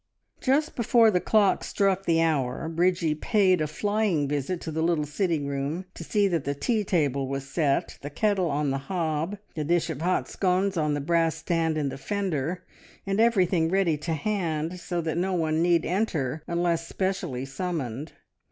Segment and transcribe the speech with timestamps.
[0.41, 5.05] Just before the clock struck the hour Bridgie paid a flying visit to the little
[5.05, 9.37] sitting room to see that the tea table was set, the kettle on the hob,
[9.53, 12.63] the dish of hot scones on the brass stand in the fender,
[13.05, 18.13] and everything ready to hand, so that no one need enter unless specially summoned.